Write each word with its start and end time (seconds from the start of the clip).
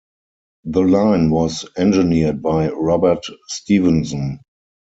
The 0.63 0.81
line 0.81 1.29
was 1.29 1.63
engineered 1.77 2.41
by 2.41 2.69
Robert 2.71 3.23
Stephenson. 3.49 4.39